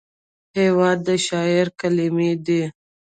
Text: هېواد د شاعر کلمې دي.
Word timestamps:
هېواد 0.57 0.97
د 1.07 1.09
شاعر 1.27 1.67
کلمې 1.79 2.31
دي. 2.45 2.63